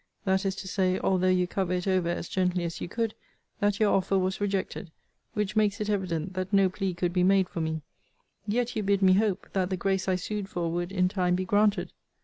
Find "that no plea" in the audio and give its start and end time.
6.33-6.95